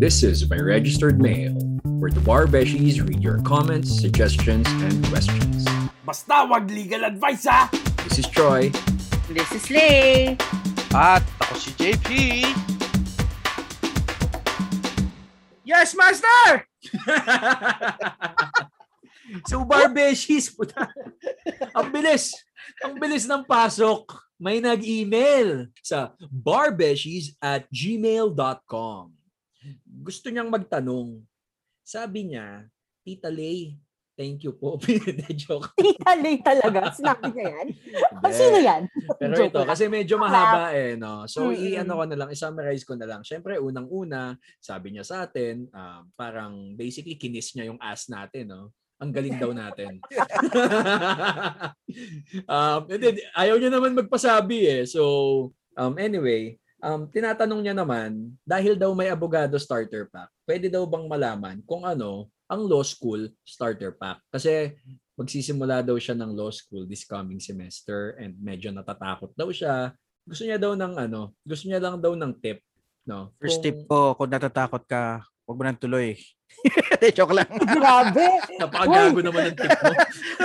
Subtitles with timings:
[0.00, 1.52] This is my registered mail,
[1.84, 5.68] where the Bar Beshies read your comments, suggestions, and questions.
[6.08, 7.68] Basta wag legal advice ha!
[8.08, 8.72] This is Troy.
[9.28, 10.40] This is Lay.
[10.96, 12.08] At ako si JP.
[15.68, 16.64] Yes, master!
[19.52, 20.88] so Bar Beshies, puta.
[21.76, 22.32] ang bilis.
[22.80, 24.16] Ang bilis ng pasok.
[24.40, 29.19] May nag-email sa barbeshies at gmail.com.
[30.00, 31.20] Gusto niyang magtanong.
[31.84, 32.64] Sabi niya,
[33.04, 33.76] Tita Lay,
[34.16, 34.80] thank you po.
[35.40, 35.76] Joke.
[35.76, 36.88] Tita Lay talaga.
[36.88, 37.68] Sinabi niya yan.
[38.24, 38.82] O, sino yan?
[39.20, 39.68] Pero Joke ito, lang.
[39.68, 41.28] kasi medyo mahaba eh, no?
[41.28, 41.60] So, Mm-mm.
[41.60, 43.20] i-ano ko na lang, i-summarize ko na lang.
[43.24, 48.72] Siyempre, unang-una, sabi niya sa atin, um, parang basically kinis niya yung ass natin, no?
[49.00, 49.96] Ang galing daw natin.
[52.52, 54.82] um, and then, ayaw niya naman magpasabi eh.
[54.84, 55.00] So,
[55.80, 61.06] um, anyway, um, tinatanong niya naman, dahil daw may abogado starter pack, pwede daw bang
[61.06, 64.18] malaman kung ano ang law school starter pack?
[64.32, 64.74] Kasi
[65.14, 69.92] magsisimula daw siya ng law school this coming semester and medyo natatakot daw siya.
[70.24, 72.64] Gusto niya daw ng ano, gusto niya lang daw ng tip,
[73.04, 73.32] no?
[73.36, 76.16] First Kung- tip ko, kung natatakot ka, huwag mo nang tuloy.
[77.16, 77.46] Joke lang.
[77.78, 78.26] Grabe.
[78.58, 79.92] Napakagago naman ng tip mo.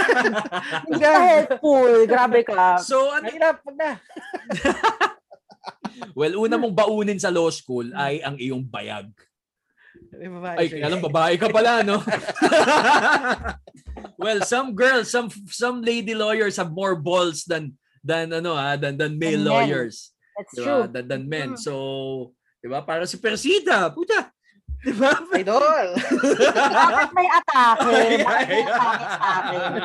[0.85, 1.93] Hindi ka helpful.
[2.05, 2.77] Grabe ka.
[2.81, 3.91] so, ano, Mahirap, na.
[6.15, 9.11] Well, una mong baunin sa law school ay ang iyong bayag.
[10.15, 11.99] May babae Ay, lang babae ka pala, no?
[14.23, 18.95] well, some girls, some some lady lawyers have more balls than than ano ah, than
[18.95, 20.15] than male Than lawyers.
[20.35, 20.87] That's Di true.
[20.87, 21.49] Than, than men.
[21.55, 21.59] Mm.
[21.59, 21.73] So,
[22.63, 22.83] 'di ba?
[22.83, 24.31] Para si Persida, puta.
[24.83, 25.11] 'Di ba?
[25.39, 25.87] Idol.
[25.99, 27.91] Bakit may atake?
[27.95, 29.81] Ay, Bakit may ay, atake sa akin?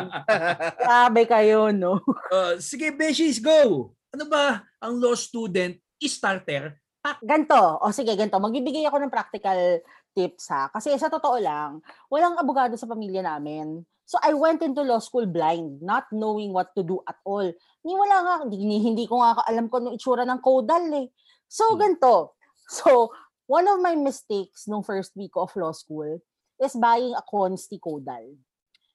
[0.78, 2.02] Grabe kayo, no?
[2.30, 3.90] Uh, sige, Beshies, go!
[4.10, 5.78] Ano ba ang law student
[6.08, 6.80] starter?
[7.24, 7.80] Ganto.
[7.80, 8.36] O sige, ganto.
[8.36, 9.80] Magbibigay ako ng practical
[10.12, 10.68] tips ha.
[10.68, 11.80] Kasi sa totoo lang,
[12.12, 13.84] walang abogado sa pamilya namin.
[14.04, 17.46] So I went into law school blind, not knowing what to do at all.
[17.86, 21.08] Ni wala nga, hindi, hindi ko nga alam kung anong itsura ng caudal eh.
[21.46, 21.78] So Hmm.
[21.78, 22.34] ganto.
[22.70, 23.10] So,
[23.50, 26.22] one of my mistakes nung first week of law school
[26.62, 28.38] is buying a consti caudal.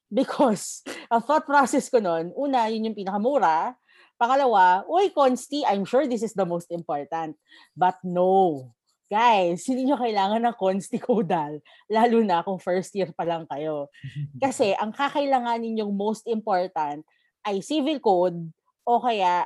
[0.08, 0.80] Because
[1.12, 3.76] ang thought process ko nun, una, yun yung pinakamura.
[4.16, 7.36] Pangalawa, uy, consti, I'm sure this is the most important.
[7.76, 8.72] But no.
[9.06, 11.62] Guys, hindi nyo kailangan ng consti caudal,
[11.94, 13.94] lalo na kung first year pa lang kayo.
[14.44, 17.06] Kasi ang kakailangan ninyong most important
[17.46, 18.50] ay civil code
[18.82, 19.46] o kaya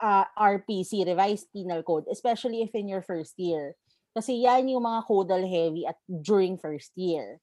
[0.00, 3.76] ah, RPC, Revised Penal Code, especially if in your first year.
[4.10, 7.38] Kasi yan yung mga caudal heavy at during first year.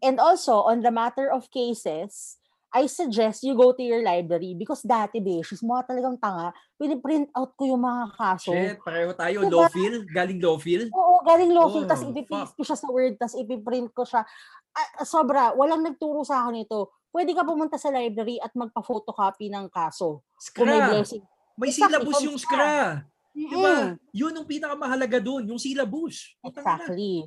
[0.00, 2.40] And also, on the matter of cases,
[2.76, 7.56] I suggest you go to your library because dati, beses, mga talagang tanga, piniprint out
[7.56, 8.52] ko yung mga kaso.
[8.52, 9.48] Shit, pareho tayo.
[9.48, 9.64] Diba?
[9.64, 9.94] Lawfil?
[10.12, 10.82] Galing lawfil?
[10.92, 14.28] Oo, galing lawful, Oh, tas ipipaste ko siya sa Word, tas ipiprint ko siya.
[14.76, 16.92] Ah, sobra, walang nagturo sa akin ito.
[17.08, 20.20] Pwede ka pumunta sa library at magpa-photocopy ng kaso.
[20.52, 21.24] Kung may blessing.
[21.56, 23.08] May syllabus yung skra.
[23.32, 23.96] Diba?
[23.96, 26.36] Mm, Yun ang pinakamahalaga dun, yung syllabus.
[26.44, 27.24] Exactly.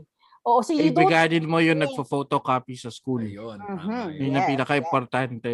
[0.49, 0.89] Oo, so you.
[0.89, 3.21] Kaibiganin mo yung nagpo-photocopy sa school.
[3.21, 3.67] Ayun, Mhm.
[3.69, 4.33] tama yun.
[4.33, 5.51] Ang Yes, pinaka-importante.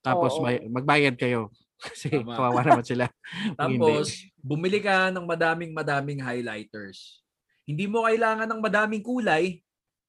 [0.00, 0.42] Tapos Oo.
[0.42, 1.52] may, magbayad kayo.
[1.82, 2.32] Kasi Tama.
[2.32, 3.06] kawawa naman sila.
[3.60, 7.20] Tapos, bumili ka ng madaming-madaming highlighters.
[7.62, 9.60] Hindi mo kailangan ng madaming kulay.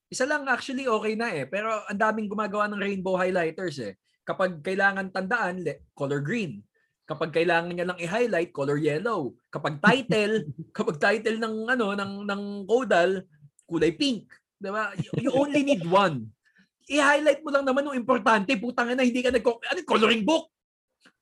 [0.08, 1.46] Isa lang actually okay na eh.
[1.46, 3.94] Pero ang daming gumagawa ng rainbow highlighters eh.
[4.24, 6.62] Kapag kailangan tandaan, le- color green.
[7.04, 9.34] Kapag kailangan niya lang i-highlight, color yellow.
[9.50, 10.46] Kapag title,
[10.78, 13.26] kapag title ng ano ng ng caudal,
[13.74, 14.30] kulay pink.
[14.56, 14.94] 'Di ba?
[14.96, 16.30] You, you only need one.
[16.86, 18.54] I-highlight mo lang naman yung importante.
[18.54, 20.52] Putang na hindi ka nag ano coloring book.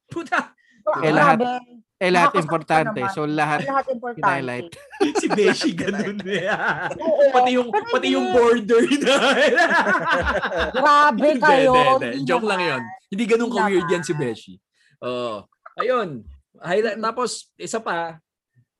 [0.06, 0.51] Puta,
[1.00, 1.79] Eh, lahat- Grabe.
[2.01, 2.97] Eh, lahat importante.
[2.97, 3.13] naman.
[3.13, 4.25] So, lahat Lahat importante.
[4.25, 4.73] highlight.
[5.22, 6.50] si Beshi ganun eh.
[6.97, 7.29] Oo.
[7.29, 8.17] pati yung Pero pati hindi.
[8.17, 9.16] yung border na.
[10.73, 11.72] Grabe kayo.
[11.72, 12.09] hindi, hindi.
[12.18, 12.59] hindi Joke lang.
[12.59, 12.81] 'yon.
[13.06, 14.53] Hindi ganun ka-weird yan si Beshi.
[15.01, 15.45] Oo.
[15.78, 16.25] ayun.
[16.57, 18.18] Highlight tapos isa pa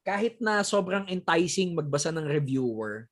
[0.02, 3.06] kahit na sobrang enticing magbasa ng reviewer,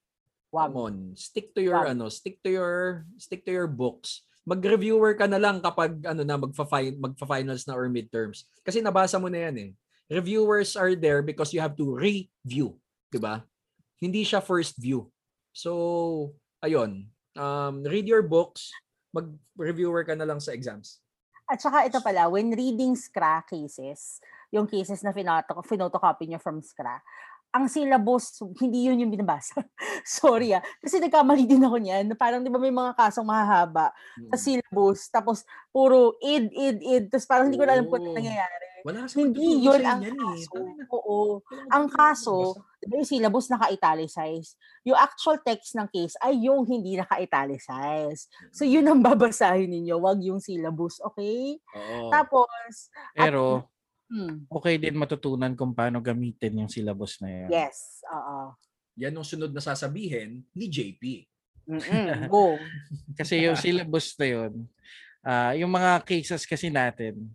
[0.49, 0.73] Wag.
[0.73, 1.93] come on, stick to your Wag.
[1.93, 4.25] ano, stick to your stick to your books.
[4.49, 8.49] Mag-reviewer ka na lang kapag ano na magfa-fin magfa-finals na or midterms.
[8.65, 9.71] Kasi nabasa mo na yan eh.
[10.09, 12.73] Reviewers are there because you have to review,
[13.13, 13.45] 'di ba?
[14.01, 15.05] Hindi siya first view.
[15.53, 16.33] So,
[16.65, 17.11] ayun.
[17.37, 18.73] Um, read your books,
[19.13, 21.03] mag-reviewer ka na lang sa exams.
[21.49, 24.21] At saka ito pala, when reading SCRA cases,
[24.53, 27.01] yung cases na pinoto- finotocopy nyo from SCRA,
[27.49, 29.57] ang syllabus, hindi yun yung binabasa.
[30.05, 30.61] Sorry ah.
[30.79, 32.13] Kasi nagkamali din ako niyan.
[32.13, 34.29] Parang di ba may mga kasong mahahaba Mm.
[34.29, 35.37] sa syllabus, tapos
[35.73, 37.03] puro id, id, id.
[37.09, 38.65] Tapos parang hindi ko na alam kung ano nangyayari.
[38.87, 40.23] Wala kasi Hindi yun ang inyan eh.
[40.23, 40.55] kaso.
[40.55, 40.83] Tangina.
[40.95, 41.17] Oo.
[41.69, 42.35] Ang kaso,
[42.79, 44.55] Diba yung syllabus naka-italicize.
[44.87, 48.31] Yung actual text ng case ay yung hindi naka-italicize.
[48.55, 51.59] So yun ang babasahin ninyo, wag yung syllabus, okay?
[51.75, 52.07] Oo.
[52.07, 53.67] Tapos, Pero,
[54.09, 57.50] hmm, okay din matutunan kung paano gamitin yung syllabus na yan.
[57.50, 58.53] yes, oo.
[59.00, 61.23] Yan yung sunod na sasabihin ni JP.
[61.69, 62.57] Mm-mm, go.
[63.15, 64.53] Kasi yung syllabus na yun,
[65.23, 67.29] ah, yung mga cases kasi natin,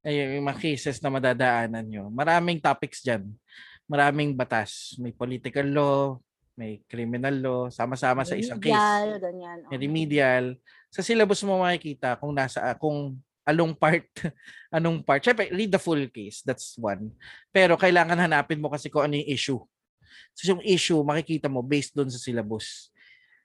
[0.00, 3.28] ay yung mga cases na madadaanan nyo, maraming topics dyan.
[3.90, 4.94] Maraming batas.
[5.02, 6.16] May political law,
[6.54, 8.70] may criminal law, sama-sama sa isang case.
[8.70, 9.58] Remedial, ganyan.
[9.66, 9.82] May oo.
[9.82, 10.44] remedial.
[10.94, 13.18] Sa syllabus mo makikita kung nasa kung
[13.48, 14.06] along part
[14.74, 15.22] anong part.
[15.26, 16.42] Syempre, read the full case.
[16.44, 17.14] That's one.
[17.50, 19.60] Pero kailangan hanapin mo kasi kung ano yung issue.
[20.34, 22.90] So yung issue makikita mo based doon sa syllabus.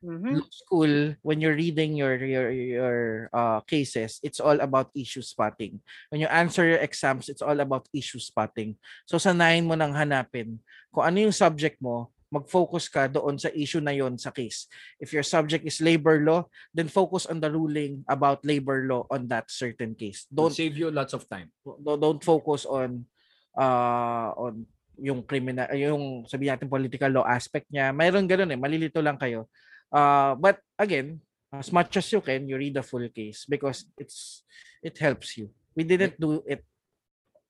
[0.05, 0.37] Mhm.
[0.37, 0.93] Law school
[1.25, 2.99] when you're reading your your your
[3.33, 5.81] uh, cases, it's all about issue spotting.
[6.13, 8.77] When you answer your exams, it's all about issue spotting.
[9.09, 10.61] So sanayin mo nang hanapin
[10.93, 14.67] kung ano yung subject mo, mag-focus ka doon sa issue na yon sa case.
[14.99, 19.31] If your subject is labor law, then focus on the ruling about labor law on
[19.31, 20.27] that certain case.
[20.27, 21.49] Don't Don't save you lots of time.
[21.63, 23.07] don't don't focus on
[23.55, 24.67] uh on
[24.99, 27.95] yung criminal yung sabi natin political law aspect niya.
[27.95, 29.47] Mayroon ganoon eh, malilito lang kayo.
[29.87, 31.23] Uh but again,
[31.55, 34.43] as much as you can, you read the full case because it's
[34.83, 35.47] it helps you.
[35.71, 36.67] We didn't do it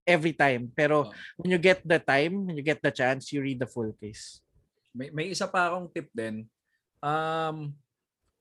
[0.05, 1.13] every time, pero Oh.
[1.41, 4.44] when you get the time, when you get the chance, you read the full case.
[4.95, 6.47] May, may isa pa akong tip din.
[7.03, 7.75] Um,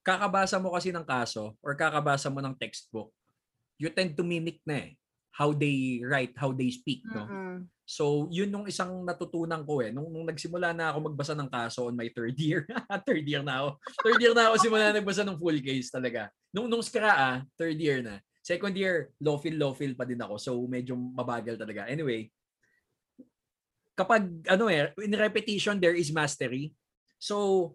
[0.06, 3.10] kakabasa mo kasi ng kaso or kakabasa mo ng textbook,
[3.76, 4.90] you tend to mimic na eh.
[5.34, 7.26] How they write, how they speak, no?
[7.26, 7.66] Mm-mm.
[7.84, 9.90] So, yun nung isang natutunan ko eh.
[9.90, 12.64] Nung, nung nagsimula na ako magbasa ng kaso on my third year.
[13.08, 13.68] third year na ako.
[14.00, 16.30] Third year na ako simula nagbasa ng full case talaga.
[16.54, 18.22] Nung, nung skra ah, third year na.
[18.40, 20.38] Second year, low feel, low feel pa din ako.
[20.40, 21.90] So, medyo mabagal talaga.
[21.90, 22.30] Anyway,
[23.94, 26.74] kapag ano eh, in repetition, there is mastery.
[27.18, 27.72] So,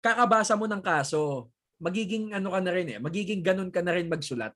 [0.00, 1.50] kakabasa mo ng kaso,
[1.82, 4.54] magiging ano ka na rin eh, magiging ganun ka na rin magsulat.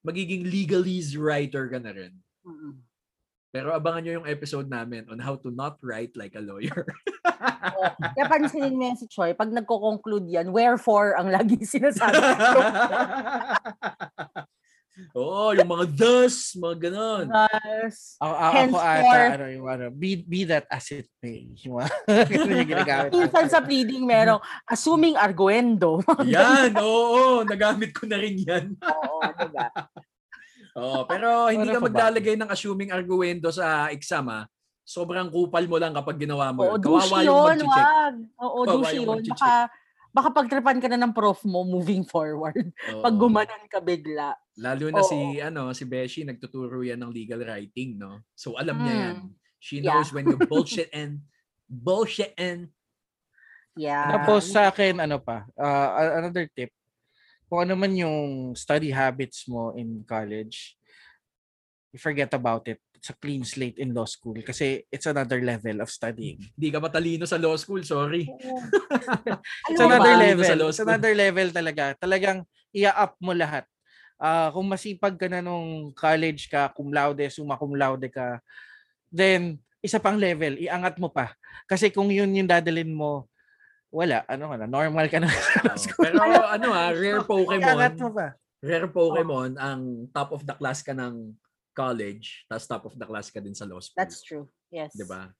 [0.00, 2.16] Magiging legalese writer ka na rin.
[2.46, 2.80] Mm-mm.
[3.50, 6.86] Pero abangan nyo yung episode namin on how to not write like a lawyer.
[7.50, 7.84] Oo.
[7.98, 12.14] Kaya pansinin mo yan si Choi, pag nagko-conclude yan, wherefore ang lagi sinasabi.
[15.12, 17.26] Oo, yung mga thus, mga ganon.
[17.28, 18.16] Yes.
[18.20, 21.50] Ako, ako Henceforth- ata, ano, yung ano, be, be that as it may.
[21.66, 21.88] Yung mga
[22.60, 23.10] yung ginagamit.
[23.10, 25.98] Minsan sa pleading merong assuming arguendo.
[26.26, 28.76] Yan, oo, nagamit ko na rin yan.
[28.80, 29.66] Oo, diba?
[30.78, 34.44] Oo, pero hindi ka maglalagay ng assuming arguendo sa exam ah.
[34.86, 36.66] Sobrang kupal mo lang kapag ginawa mo.
[36.66, 36.82] Oo, yun.
[36.82, 37.86] Kawawa yung yun, mag-check.
[37.86, 38.14] wag.
[38.42, 39.22] Oo, douche yung yun.
[39.30, 39.52] Baka,
[40.10, 42.74] baka pagtripan ka na ng prof mo moving forward.
[42.98, 43.20] Pag Oo.
[43.22, 44.34] gumanon ka bigla.
[44.60, 45.08] Lalo na Oo.
[45.08, 48.20] si ano si Beshi nagtuturo yan ng legal writing, no?
[48.36, 49.02] So alam niya Mm.
[49.02, 49.16] yan.
[49.56, 49.96] She Yeah.
[49.96, 51.24] knows when you bullshit and
[51.66, 52.68] bullshit and
[53.78, 54.12] Yeah.
[54.12, 55.88] Tapos sa akin, ano pa, uh,
[56.20, 56.68] another tip,
[57.48, 60.76] kung ano man yung study habits mo in college,
[61.94, 62.82] you forget about it.
[62.92, 66.36] It's a clean slate in law school kasi it's another level of studying.
[66.52, 68.28] Hindi ka matalino sa law school, sorry.
[68.28, 68.60] Oo.
[69.72, 70.44] It's another level.
[70.44, 70.60] sa level.
[70.60, 70.90] law It's school.
[70.92, 71.84] another level talaga.
[71.96, 72.44] Talagang
[72.76, 73.64] i-up mo lahat.
[74.20, 78.36] Ah, kung masipag ka na nung college ka, cum laude, summa cum laude ka,
[79.08, 81.32] then isa pang level, iangat mo pa.
[81.64, 83.24] Kasi kung yun yung dadalin mo,
[83.88, 85.32] wala, ano ka na, normal ka na.
[85.32, 85.96] Oo.
[86.04, 88.26] Pero ano ah, rare iangat mo Pokemon, pa.
[88.60, 89.80] rare Pokemon ang
[90.12, 91.32] top of the class ka ng
[91.72, 93.96] college, tapos top of the class ka din sa law school.
[93.96, 94.46] That's true.
[94.68, 94.92] Yes.
[94.92, 95.32] 'Di ba?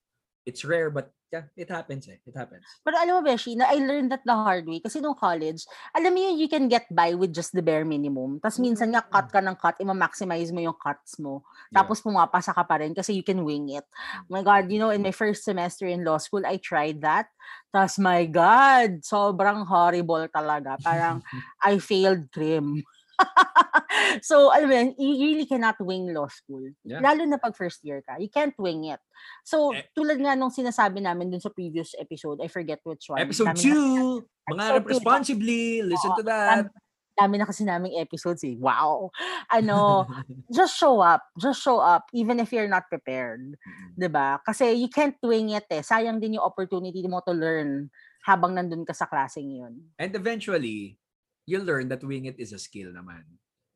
[0.51, 2.19] It's rare but yeah, it happens eh.
[2.27, 2.67] It happens.
[2.83, 4.83] Pero alam mo, Beshi, na I learned that the hard way.
[4.83, 5.63] Kasi nung college,
[5.95, 8.43] alam mo yun, you can get by with just the bare minimum.
[8.43, 11.47] Tapos minsan nga, cut ka ng cut, i-maximize mo yung cuts mo.
[11.71, 11.83] Yeah.
[11.83, 13.87] Tapos pumapasa ka pa rin kasi you can wing it.
[14.27, 17.31] Oh my God, you know, in my first semester in law school, I tried that.
[17.71, 20.75] Tapos, my God, sobrang horrible talaga.
[20.83, 21.23] Parang,
[21.63, 22.83] I failed crim.
[24.29, 26.63] so, alam mo yun, you really cannot wing law school.
[26.85, 27.01] Yeah.
[27.01, 28.17] Lalo na pag first year ka.
[28.19, 29.01] You can't wing it.
[29.45, 29.85] So, Eh.
[29.97, 33.21] tulad nga nung sinasabi namin dun sa previous episode, I forget which one.
[33.21, 34.91] Episode Dami na- 2, Mangarap two.
[34.91, 36.67] responsibly, listen to that.
[37.19, 38.57] Dami na kasi naming episodes eh.
[38.57, 39.13] Wow.
[39.53, 40.09] Ano,
[40.57, 41.21] just show up.
[41.37, 43.61] Just show up even if you're not prepared.
[43.99, 44.41] ba?
[44.41, 45.85] Kasi you can't wing it eh.
[45.85, 47.93] Sayang din yung opportunity mo to learn
[48.25, 49.93] habang nandun ka sa klaseng yun.
[50.01, 51.00] And eventually,
[51.51, 53.27] you'll learn that wing it is a skill naman.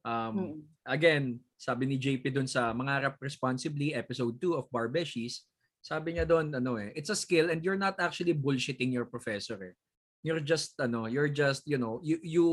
[0.06, 5.42] Um, again, sabi ni JP dun sa Mangarap Responsibly, episode 2 of Barbeshies,
[5.82, 9.58] sabi niya doon, ano eh, it's a skill and you're not actually bullshitting your professor
[9.58, 9.74] eh.
[10.22, 12.46] You're just, ano, you're just, you know, you, you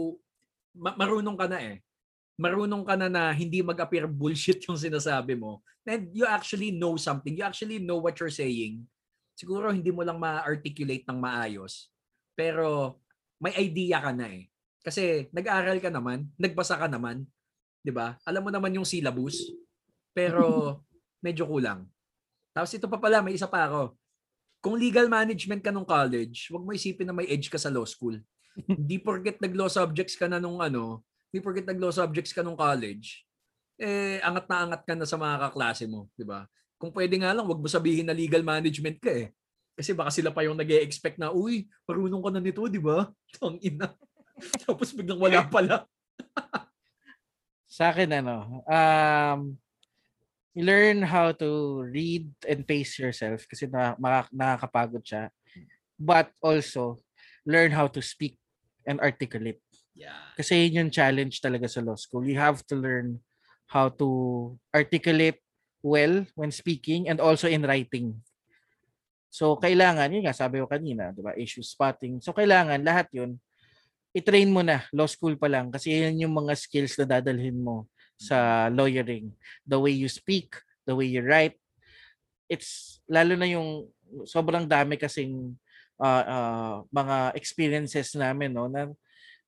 [0.75, 1.77] ma- marunong ka na eh.
[2.41, 5.61] Marunong ka na na hindi mag-appear bullshit yung sinasabi mo.
[5.85, 7.37] And you actually know something.
[7.37, 8.89] You actually know what you're saying.
[9.41, 11.89] siguro hindi mo lang ma-articulate ng maayos,
[12.37, 12.99] pero
[13.41, 14.50] may idea ka na eh.
[14.81, 17.25] Kasi nag-aral ka naman, nagbasa ka naman,
[17.85, 18.17] 'di ba?
[18.25, 19.53] Alam mo naman yung syllabus,
[20.13, 20.43] pero
[21.25, 21.85] medyo kulang.
[22.51, 23.95] Tapos ito pa pala, may isa pa ako.
[24.61, 27.85] Kung legal management ka nung college, wag mo isipin na may edge ka sa law
[27.85, 28.17] school.
[28.69, 33.23] Hindi porket nag-law subjects ka na nung ano, hindi porket nag-law subjects ka nung college,
[33.79, 36.43] eh angat na angat ka na sa mga kaklase mo, 'di ba?
[36.75, 39.31] Kung pwede nga lang, wag mo sabihin na legal management ka eh.
[39.77, 43.07] Kasi baka sila pa yung nag expect na, uy, marunong ka na nito, di ba?
[43.37, 43.93] Tang ina.
[44.65, 45.85] Tapos biglang wala pala.
[47.75, 49.55] Sa akin ano, um
[50.51, 55.31] learn how to read and pace yourself kasi na, maka- nakakapagod siya.
[55.95, 56.99] But also
[57.47, 58.35] learn how to speak
[58.83, 59.63] and articulate.
[59.95, 60.35] Yeah.
[60.35, 62.27] Kasi yun yung challenge talaga sa law school.
[62.27, 63.23] You have to learn
[63.71, 64.09] how to
[64.75, 65.39] articulate
[65.79, 68.19] well when speaking and also in writing.
[69.31, 71.31] So kailangan, yun nga sabi ko kanina, 'di ba?
[71.39, 72.19] Issue spotting.
[72.19, 73.39] So kailangan lahat 'yun
[74.11, 77.87] i-train mo na law school pa lang kasi yan yung mga skills na dadalhin mo
[78.19, 79.31] sa lawyering.
[79.65, 80.53] The way you speak,
[80.85, 81.57] the way you write.
[82.51, 83.87] It's lalo na yung
[84.27, 85.55] sobrang dami kasing
[85.97, 88.91] ah, ah, mga experiences namin no na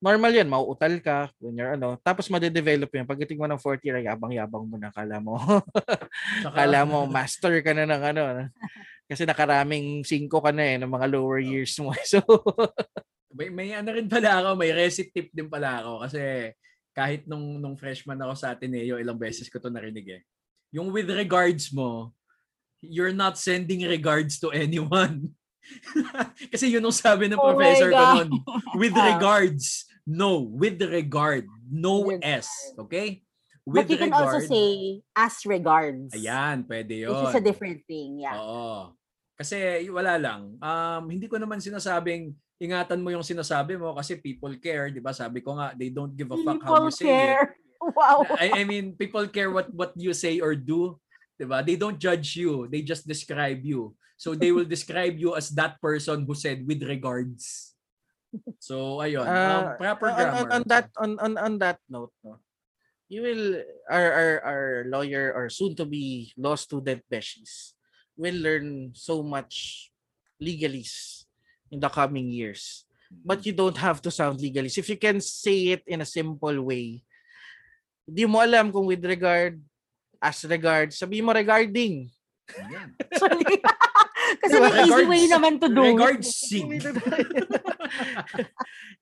[0.04, 3.08] normal yan, mauutal ka when you're ano, tapos madedevelop yan.
[3.08, 5.40] Pagdating mo ng fourth year, ay yabang-yabang mo na, kala mo.
[6.60, 8.52] Kala mo, master ka na ng ano.
[9.08, 11.96] Kasi nakaraming singko ka na eh, ng mga lower years mo.
[12.04, 12.20] So,
[13.34, 16.54] may, may ano rin pala ako, may recipe tip din pala ako kasi
[16.94, 20.22] kahit nung nung freshman ako sa Ateneo, ilang beses ko to narinig eh.
[20.74, 22.14] Yung with regards mo,
[22.82, 25.34] you're not sending regards to anyone.
[26.54, 28.30] kasi yun ang sabi ng Oh professor ko nun.
[28.78, 29.90] With regards.
[30.04, 31.48] No, with regard.
[31.72, 32.52] No With S.
[32.76, 33.24] Okay?
[33.64, 36.12] With But you can also say as regards.
[36.12, 37.16] Ayan, pwede yun.
[37.16, 38.36] Which is a different thing, yeah.
[38.36, 38.92] Oo.
[39.34, 40.62] Kasi wala lang.
[40.62, 45.12] Um, hindi ko naman sinasabing ingatan mo yung sinasabi mo kasi people care, 'di ba?
[45.12, 47.58] Sabi ko nga, they don't give a fuck how you say care.
[47.84, 48.24] Wow.
[48.24, 48.40] it.
[48.40, 50.96] I, I mean, people care what what you say or do,
[51.36, 51.60] 'di ba?
[51.60, 53.92] They don't judge you, they just describe you.
[54.16, 57.76] So they will describe you as that person who said with regards.
[58.64, 60.40] So ayun, um, uh, proper on, grammar.
[60.40, 62.40] on, on that on, on on that note, no,
[63.12, 63.60] you will
[63.92, 67.76] our our, our lawyer or soon to be law student beshies
[68.16, 69.90] will learn so much
[70.38, 71.26] legalese
[71.70, 72.86] in the coming years.
[73.14, 74.78] But you don't have to sound legalese.
[74.78, 77.06] If you can say it in a simple way,
[78.04, 79.62] hindi mo alam kung with regard,
[80.20, 82.10] as regard, sabi mo regarding.
[83.00, 83.62] Actually.
[84.44, 84.66] Kasi Diba?
[84.66, 85.82] may easy Regards- way naman to do.
[85.84, 85.88] it.
[85.94, 86.68] Regards sing.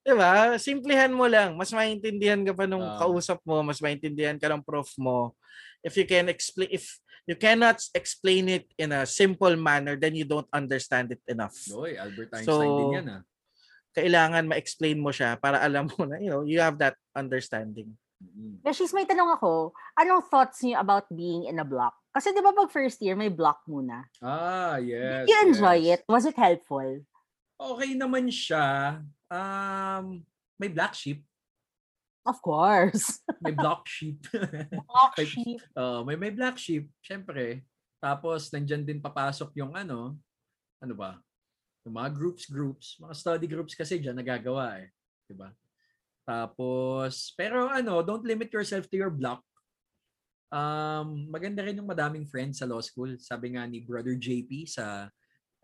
[0.05, 0.57] diba?
[0.57, 1.55] Simplihan mo lang.
[1.55, 2.97] Mas maintindihan ka pa nung Ah.
[2.99, 5.33] kausap mo, mas maintindihan ka ng prof mo.
[5.81, 10.25] If you can explain, if you cannot explain it in a simple manner, then you
[10.25, 11.55] don't understand it enough.
[11.73, 13.21] Oy, Albert Einstein So, din yan ah.
[13.91, 17.91] Kailangan ma-explain mo siya para alam mo na, you know, you have that understanding.
[18.23, 18.63] Mm.
[18.63, 19.75] Beshies, may tanong ako.
[19.99, 21.91] Anong thoughts niyo about being in a block?
[22.15, 24.07] Kasi di ba pag first year, may block muna.
[24.23, 25.27] Ah, yes.
[25.27, 25.99] Did you enjoy yes.
[25.99, 26.01] it?
[26.07, 27.03] Was it helpful?
[27.61, 28.97] okay naman siya.
[29.29, 30.25] Um,
[30.57, 31.21] may black sheep.
[32.21, 33.17] Of course.
[33.43, 34.21] May black sheep.
[34.85, 35.59] Block May- sheep.
[35.73, 37.65] uh, may may black sheep, syempre.
[37.97, 40.17] Tapos nandiyan din papasok yung ano,
[40.77, 41.17] ano ba?
[41.81, 44.93] Yung mga groups groups, mga study groups kasi diyan nagagawa eh,
[45.25, 45.49] 'di ba?
[46.21, 49.41] Tapos pero ano, don't limit yourself to your block.
[50.51, 53.17] Um, maganda rin yung madaming friends sa law school.
[53.17, 55.09] Sabi nga ni Brother JP sa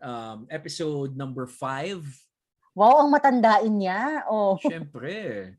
[0.02, 2.02] um, episode number 5
[2.78, 4.22] Wow, ang matandain niya.
[4.30, 4.54] Oh.
[4.62, 5.50] Siyempre.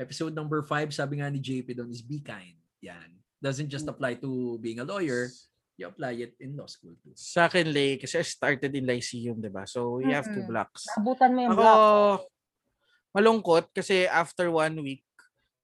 [0.00, 2.56] Episode number 5, sabi nga ni JP doon is be kind.
[2.80, 3.20] Yan.
[3.36, 5.28] Doesn't just apply to being a lawyer,
[5.76, 7.12] you apply it in law school too.
[7.12, 9.68] Sa akin, Lay, kasi I started in Lyceum, di ba?
[9.68, 10.88] So, you have two blocks.
[10.96, 12.20] Nabutan mo yung Ako, block.
[13.12, 15.04] malungkot kasi after one week,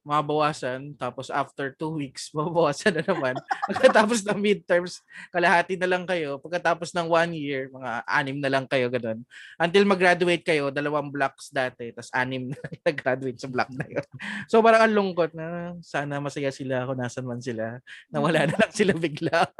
[0.06, 0.94] mabawasan.
[0.94, 3.34] Tapos after two weeks, mabawasan na naman.
[3.66, 5.02] Pagkatapos ng midterms,
[5.34, 6.38] kalahati na lang kayo.
[6.38, 9.26] Pagkatapos ng one year, mga anim na lang kayo, ganun.
[9.58, 14.06] Until mag-graduate kayo, dalawang blocks dati, tapos anim na nag-graduate sa block na yun.
[14.46, 17.82] So parang ang lungkot na sana masaya sila kung nasan man sila.
[18.14, 19.50] Nawala na lang sila bigla.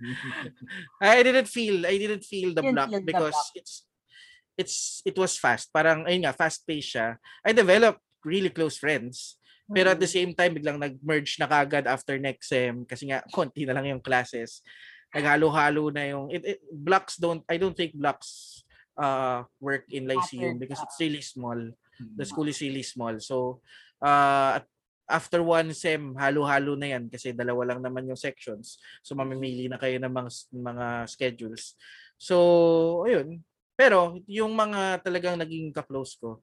[0.98, 3.54] I didn't feel, I didn't feel the block the because block.
[3.54, 3.86] it's
[4.58, 5.70] it's it was fast.
[5.70, 7.18] Parang ayun nga, fast paced siya.
[7.42, 9.38] I developed really close friends.
[9.70, 10.16] Pero at the Mm.
[10.20, 14.02] same time, biglang nag-merge na kagad after next sem kasi nga konti na lang yung
[14.04, 14.60] classes.
[15.14, 18.60] Naghalo-halo na yung it, it, blocks don't I don't think blocks
[18.98, 21.56] uh work in Lyceum because it's really small.
[21.56, 22.14] Mm.
[22.18, 23.16] The school is really small.
[23.22, 23.62] So
[24.02, 24.70] uh at-
[25.04, 28.80] after one sem, halo-halo na yan kasi dalawa lang naman yung sections.
[29.04, 31.76] So mamimili na kayo ng mga mga schedules.
[32.16, 33.44] So, ayun.
[33.76, 36.40] Pero yung mga talagang naging ka-close ko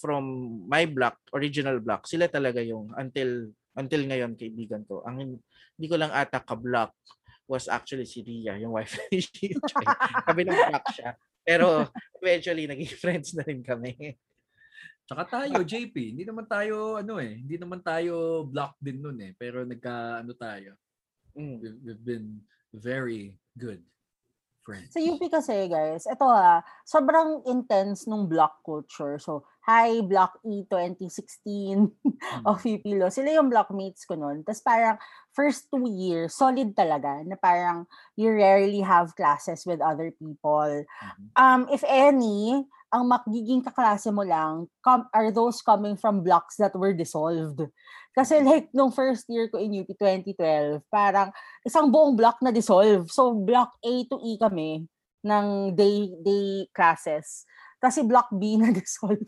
[0.00, 0.24] from
[0.66, 5.04] my block, original block, sila talaga yung until until ngayon kaibigan ko.
[5.04, 5.40] Ang
[5.76, 6.92] hindi ko lang ata ka-block
[7.48, 9.60] was actually si Ria, yung wife ni Gio.
[10.28, 11.16] Kabilang block siya.
[11.42, 11.88] Pero
[12.22, 14.16] eventually naging friends na rin kami.
[15.02, 19.34] Tsaka tayo, JP, hindi naman tayo, ano eh, hindi naman tayo block din nun eh.
[19.34, 20.78] Pero nagka, ano tayo,
[21.32, 21.64] Mm.
[21.64, 22.28] we've, we've been
[22.76, 23.80] very good
[24.62, 24.94] friends.
[24.94, 29.18] Sa UP kasi guys, ito ha, sobrang intense nung block culture.
[29.18, 31.86] So, hi, Block E 2016
[32.50, 33.10] of UP Law.
[33.10, 34.42] Sila yung blockmates ko nun.
[34.42, 34.96] Tapos parang
[35.30, 37.86] first two years, solid talaga na parang
[38.18, 40.82] you rarely have classes with other people.
[40.82, 41.26] Mhm.
[41.38, 46.76] Um, if any, ang magiging kaklase mo lang com- are those coming from blocks that
[46.76, 47.64] were dissolved.
[48.12, 51.32] Kasi like, nung first year ko in UP 2012, parang
[51.64, 53.08] isang buong block na dissolve.
[53.08, 54.84] So, block A to E kami
[55.24, 57.48] ng day day classes.
[57.80, 59.24] Kasi block B na dissolve.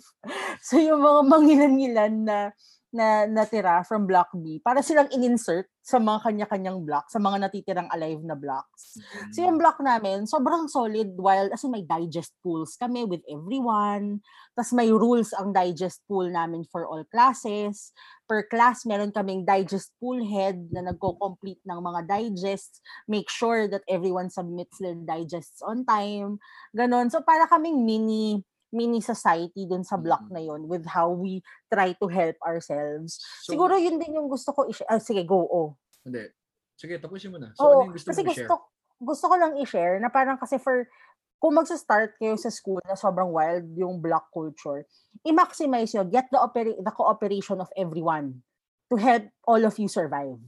[0.60, 2.52] So, yung mga mangilan-ngilan na
[2.94, 7.90] na natira from block B, para silang in-insert sa mga kanya-kanyang block, sa mga natitirang
[7.92, 8.96] alive na blocks.
[9.36, 14.24] So yung block namin, sobrang solid while as in may digest pools kami with everyone.
[14.56, 17.92] Tapos may rules ang digest pool namin for all classes.
[18.24, 22.80] Per class, meron kaming digest pool head na nagko-complete ng mga digests.
[23.04, 26.40] Make sure that everyone submits their digests on time.
[26.72, 27.12] Ganon.
[27.12, 28.40] So para kaming mini
[28.74, 30.32] mini society dun sa block Mhm.
[30.34, 31.38] na yon with how we
[31.70, 33.22] try to help ourselves.
[33.46, 34.90] So, Siguro yun din yung gusto ko i-share.
[34.90, 35.46] Ah, sige, go.
[35.46, 35.78] Oh.
[36.02, 36.26] Hindi.
[36.74, 37.54] Sige, tapusin mo na.
[37.54, 38.50] So, ano Oo, yung gusto kasi mo i-share?
[38.50, 38.54] gusto,
[38.98, 40.90] gusto ko lang i-share na parang kasi for,
[41.38, 44.82] kung magsa-start kayo sa school na sobrang wild yung block culture,
[45.22, 48.42] i-maximize nyo, get the, opera- the cooperation of everyone
[48.90, 50.40] to help all of you survive.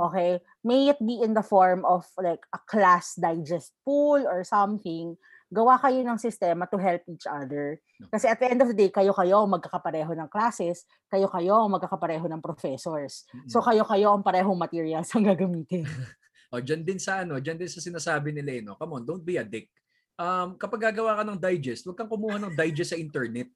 [0.00, 0.40] Okay?
[0.64, 5.16] May it be in the form of like a class digest pool or something.
[5.56, 7.80] Gawa kayo ng sistema to help each other.
[8.12, 12.28] Kasi at the end of the day, kayo-kayo ang magkakapareho ng classes, kayo-kayo ang magkakapareho
[12.28, 13.24] ng professors.
[13.48, 15.88] So kayo-kayo ang parehong materials ang gagamitin.
[16.46, 19.34] O, dyan din sa ano, dyan din sa sinasabi ni Leno, come on, don't be
[19.34, 19.66] a dick.
[20.14, 23.50] Um, kapag gagawa ka ng digest, huwag kang kumuha ng digest sa internet.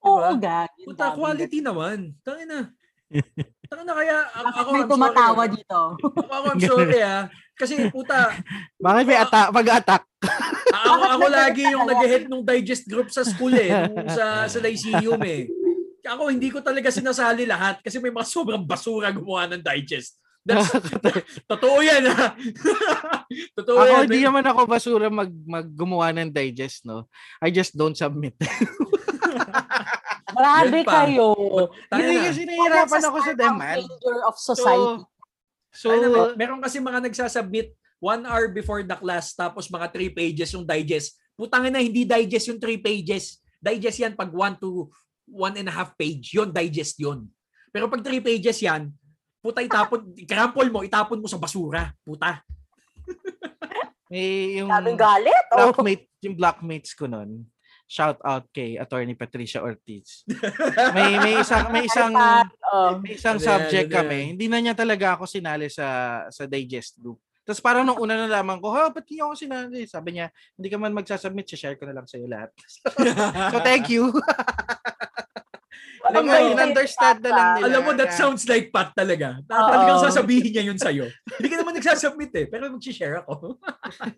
[0.00, 0.64] Oo, Diba?
[0.64, 0.86] gagi.
[0.86, 2.14] Puta, quality naman.
[2.22, 2.60] Tangin na.
[3.70, 5.54] Tangin na kaya, ako, Bakit ako may I'm tumatawa sorry.
[5.54, 5.80] dito?
[5.94, 7.22] Ako, ako, I'm sorry ah.
[7.54, 8.34] Kasi puta,
[8.82, 10.02] Bakit may ata pag-attack?
[10.74, 13.70] ako, ako lagi yung nag-head nung digest group sa school eh,
[14.18, 15.46] sa, sa Lyceum eh.
[16.02, 20.18] Ako hindi ko talaga sinasali lahat kasi may mga sobrang basura gumawa ng digest.
[20.42, 20.66] That's,
[21.52, 22.34] totoo yan ha.
[23.60, 24.02] totoo ako, yan.
[24.10, 27.06] hindi naman ako basura mag, mag gumawa ng digest, no?
[27.38, 28.34] I just don't submit.
[30.40, 31.26] Grabe kayo.
[31.86, 32.24] Tayo Hindi na.
[32.24, 33.84] kasi nahihirapan ako sa demand.
[34.24, 35.04] of society.
[35.70, 40.08] So, Ano, mer- meron kasi mga nagsasubmit one hour before the class tapos mga three
[40.08, 41.14] pages yung digest.
[41.34, 43.38] Putangin na hindi digest yung three pages.
[43.56, 44.88] Digest yan pag one to
[45.24, 46.32] one and a half page.
[46.32, 47.28] Yon digest yon.
[47.68, 48.90] Pero pag three pages yan,
[49.38, 50.00] puta itapon,
[50.30, 51.92] crample mo, itapon mo sa basura.
[52.02, 52.42] Puta.
[54.10, 55.44] may yung Daming galit.
[55.54, 55.70] Oh.
[55.70, 57.46] blockmate, yung blockmates ko nun,
[57.90, 60.22] shout out kay Attorney Patricia Ortiz.
[60.96, 62.14] May may isang may isang
[62.70, 64.20] Um, may isang Ano subject ano kami.
[64.38, 67.18] Hindi na niya talaga ako sinali sa sa digest group.
[67.42, 69.82] Tapos parang nung una na lamang ko, ha, ba't hindi ako sinali?
[69.90, 72.54] Sabi niya, hindi ka man magsasubmit, share ko na lang sa'yo lahat.
[73.50, 74.06] so, thank you.
[76.00, 77.66] Alam mo, in-understand na lang nila.
[77.68, 79.38] Alam mo, that sounds like Pat talaga.
[79.44, 81.06] Talagang sasabihin niya yun sa'yo.
[81.38, 83.60] Hindi ka naman nagsasubmit eh, pero mag-share ako.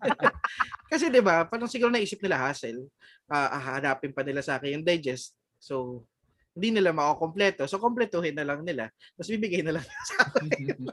[0.91, 2.87] Kasi 'di ba, parang siguro naisip nila hassle,
[3.27, 5.33] ah hahanapin pa nila sa akin yung digest.
[5.59, 6.05] So
[6.53, 7.65] hindi nila makokompleto.
[7.65, 8.93] So kompletuhin na lang nila.
[9.17, 10.77] Tapos bibigay na lang sa akin.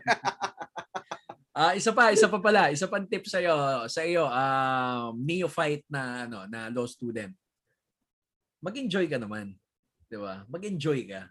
[1.51, 3.53] Ah, isa pa, isa pa pala, isa pang tip sa iyo,
[3.90, 7.37] sa iyo, um, neophyte na ano, na law student.
[8.64, 9.60] Mag-enjoy ka naman,
[10.11, 10.42] 'di ba?
[10.51, 11.23] Mag-enjoy ka.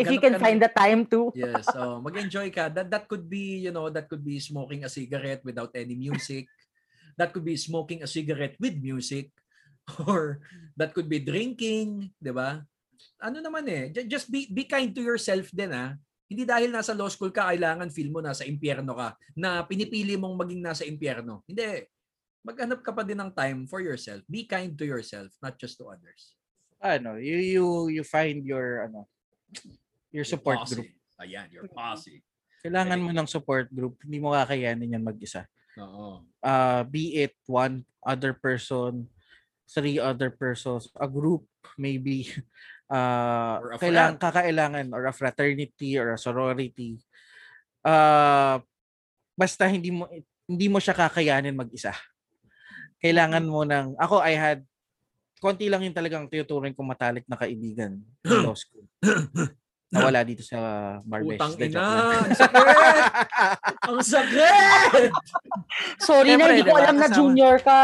[0.00, 1.32] if you can find the time to.
[1.36, 2.72] Yes, so mag-enjoy ka.
[2.72, 6.48] That that could be, you know, that could be smoking a cigarette without any music.
[7.18, 9.34] that could be smoking a cigarette with music
[10.06, 10.38] or
[10.78, 12.62] that could be drinking, 'di ba?
[13.18, 15.98] Ano naman eh, ju- just be be kind to yourself din ah.
[16.28, 20.36] Hindi dahil nasa law school ka kailangan feel mo nasa impyerno ka na pinipili mong
[20.36, 21.40] maging nasa impyerno.
[21.48, 21.88] Hindi.
[22.44, 24.20] Maghanap ka pa din ng time for yourself.
[24.28, 26.36] Be kind to yourself, not just to others.
[26.80, 29.06] Ano, you you you find your ano,
[30.14, 30.74] your Your support posse.
[30.74, 30.88] group.
[31.20, 32.22] Ayan, your posse.
[32.62, 33.98] Kailangan mo ng support group.
[34.02, 35.46] Hindi mo kakayanin yan mag-isa.
[35.78, 36.22] Oo.
[36.42, 39.06] Uh, be it one other person,
[39.68, 41.46] three other persons, a group
[41.78, 42.30] maybe
[42.90, 44.24] uh Or a kailangan frat.
[44.32, 46.98] kakailangan or a fraternity or a sorority.
[47.84, 48.58] Uh
[49.38, 50.08] basta hindi mo
[50.48, 51.92] hindi mo siya kakayanin mag-isa.
[52.98, 54.66] kailangan mo ng, ako I had,
[55.38, 58.84] konti lang yung talagang tinuturing kong matalik na kaibigan in law school.
[59.88, 60.58] Nawala dito sa
[61.00, 61.40] Barbesh.
[61.40, 61.80] Putang De, ina.
[61.80, 62.62] Ang sakit!
[63.88, 65.10] Ang sakit!
[65.96, 66.82] Sorry na, Siyempre, hindi ko diba?
[66.84, 67.80] alam na Kasama- junior ka.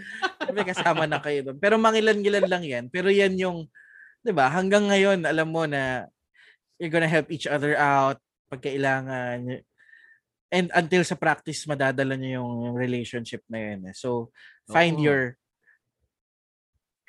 [0.54, 1.58] May kasama na kayo doon.
[1.58, 2.84] Pero mangilan-gilan lang yan.
[2.86, 3.66] Pero yan yung,
[4.22, 6.06] di ba, hanggang ngayon, alam mo na
[6.78, 9.58] you're gonna help each other out pag kailangan.
[10.50, 13.90] And until sa practice, madadala niyo yung relationship na yun.
[13.90, 13.94] eh.
[13.94, 14.30] So,
[14.66, 15.04] find Oo.
[15.04, 15.22] your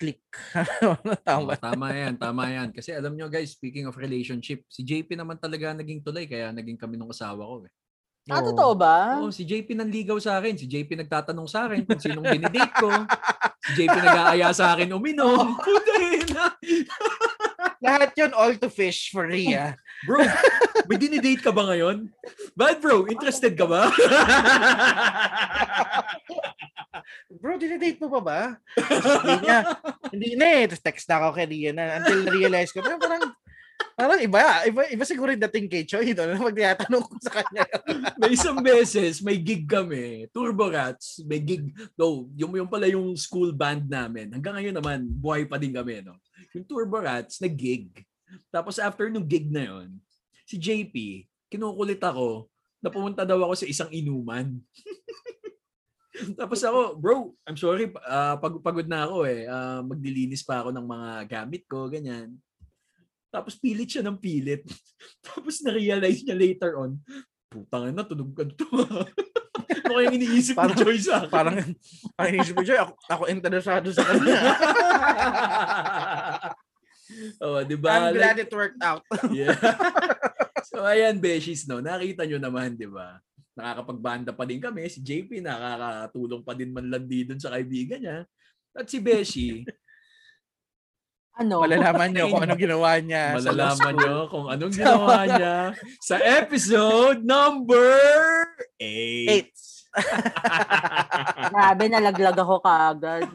[0.02, 0.26] click.
[1.30, 1.54] Tama.
[1.54, 2.74] Oo, tama yan, tama yan.
[2.74, 6.82] Kasi alam nyo guys, speaking of relationship, si JP naman talaga naging tulay kaya naging
[6.82, 7.70] kami nung asawa ko.
[7.70, 7.74] Eh.
[8.30, 8.54] Ah, Oo.
[8.54, 9.22] totoo ba?
[9.22, 10.58] Oo, si JP nanligaw sa akin.
[10.58, 12.90] Si JP nagtatanong sa akin kung sinong dinidate ko.
[13.62, 15.58] Si JP nag-aaya sa akin uminom.
[17.82, 19.74] Lahat yun all to fish for Ria.
[20.06, 20.22] bro,
[20.86, 22.14] may dinidate ka ba ngayon?
[22.54, 23.90] Bad bro, interested ka ba?
[27.42, 28.40] Bro, dinidate mo pa ba?
[28.78, 29.66] hindi niya.
[30.12, 30.64] Hindi na eh.
[30.68, 32.84] Tapos text na ako kay Ria na until na-realize ko.
[32.84, 33.00] Parang,
[33.96, 34.42] parang iba.
[34.68, 36.12] Iba, iba siguro yung dating kay Choi.
[36.12, 36.52] No?
[36.52, 37.64] Pag tinatanong ko sa kanya.
[38.22, 40.28] may isang beses, may gig kami.
[40.36, 41.72] Turbo Rats, may gig.
[41.96, 44.30] No, yung, yung pala yung school band namin.
[44.36, 46.04] Hanggang ngayon naman, buhay pa din kami.
[46.04, 46.20] No?
[46.52, 47.90] Yung Turbo Rats, nag-gig.
[48.52, 49.96] Tapos after nung gig na yon,
[50.48, 52.48] si JP, kinukulit ako
[52.82, 54.56] na pumunta daw ako sa isang inuman.
[56.40, 59.48] Tapos ako, bro, I'm sorry, ah, pag pagod na ako eh.
[59.48, 62.36] Ah, maglilinis pa ako ng mga gamit ko, ganyan.
[63.32, 64.68] Tapos pilit siya ng pilit.
[65.26, 67.00] Tapos na-realize niya later on,
[67.48, 68.68] putang na, tunog ka to.
[69.92, 71.32] ano kayang iniisip Parang- ni Joy sa akin?
[71.32, 71.56] parang,
[72.16, 74.40] parang inisip ko, Joy, ako, ako interesado sa kanya.
[77.44, 78.12] oh, di ba?
[78.12, 79.04] I'm glad it worked out.
[79.32, 79.56] Yeah.
[80.68, 81.80] so ayan, Beshies, no?
[81.80, 83.20] Nakita nyo naman, di ba?
[83.62, 84.90] Nakakapagbanda pa din kami.
[84.90, 88.18] Si JP nakakatulong pa din man lang din dun sa kaibigan niya.
[88.74, 89.62] At si Beshi,
[91.32, 91.64] Ano?
[91.64, 93.26] Malalaman niyo kung anong ginawa niya.
[93.40, 95.56] malalaman nyo kung anong ginawa niya
[96.04, 97.96] sa episode number
[98.76, 98.84] 8.
[98.84, 99.56] Eight.
[101.56, 103.32] Grabe, nalaglag ako kaagad.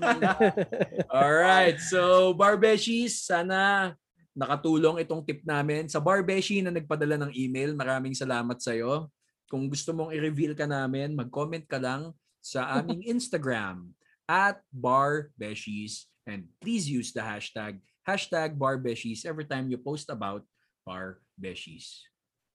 [1.08, 3.92] Alright, so Barbeshies, sana
[4.36, 5.88] nakatulong itong tip namin.
[5.88, 9.08] Sa Barbeshi na nagpadala ng email, maraming salamat sa'yo.
[9.46, 12.10] Kung gusto mong i-reveal ka namin, mag-comment ka lang
[12.42, 13.90] sa aming Instagram
[14.26, 20.42] at Barbeshies and please use the hashtag hashtag Barbeshies every time you post about
[20.86, 22.06] Barbeshies.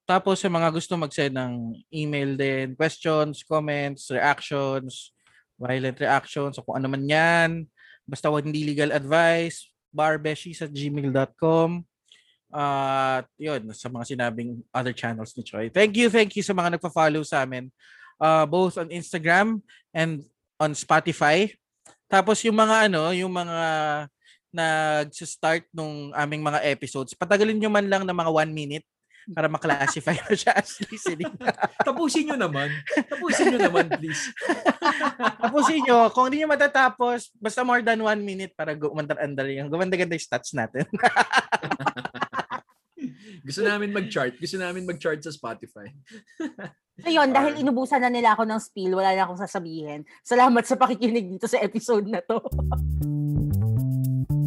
[0.08, 5.16] Tapos sa mga gusto mag-send ng email din, questions, comments, reactions,
[5.56, 7.52] violent reactions, o kung ano man yan.
[8.04, 11.86] Basta wag hindi legal advice, barbeshies at gmail.com.
[12.52, 15.72] At yun, sa mga sinabing other channels ni Choi.
[15.72, 17.72] Thank you, thank you sa mga nagpa-follow sa amin.
[18.22, 19.64] Uh, both on Instagram
[19.96, 20.22] and
[20.60, 21.50] on Spotify.
[22.12, 23.60] Tapos yung mga ano, yung mga
[24.52, 28.86] nag-start nung aming mga episodes, patagalin nyo man lang ng mga one minute
[29.32, 31.32] para maklasify na siya as listening.
[31.88, 32.68] Tapusin nyo naman.
[33.08, 34.34] Tapusin nyo naman, please.
[35.42, 40.18] Tapusin nyo, kung hindi nyo matatapos, basta more than one minute para gumandar-andar yung gumanda-ganda
[40.18, 40.84] yung stats natin.
[43.42, 44.38] Gusto namin mag-chart.
[44.38, 45.90] Gusto namin mag-chart sa Spotify.
[47.08, 50.06] Ayun, dahil inubusan na nila ako ng spiel, wala na akong sasabihin.
[50.22, 52.38] Salamat sa pakikinig dito sa episode na to.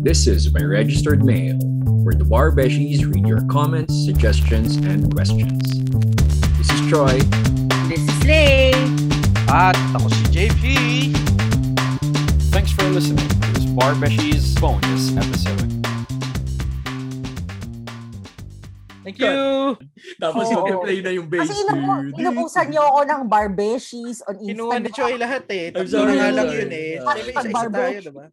[0.04, 1.58] This is my registered mail,
[2.04, 5.64] where the Barbeshies read your comments, suggestions, and questions.
[6.60, 7.18] This is Troy.
[7.90, 8.76] This is Lay.
[9.48, 10.62] At ako si JP.
[12.54, 15.73] Thanks for listening to this Barbeshies bonus episode.
[19.04, 19.76] Thank you!
[20.16, 20.64] Tapos Oo.
[20.64, 21.44] mag-play na yung bass.
[21.44, 24.96] Kasi inubu- inubusan niyo ako ng barbeshies on Kinuha ni Instagram.
[24.96, 25.64] Choi lahat eh.
[25.70, 26.90] I'm sorry, I'm lang yun eh.
[26.98, 27.84] Sorry, Di ba isa-isa pag-barbesh.
[27.84, 28.26] tayo, diba?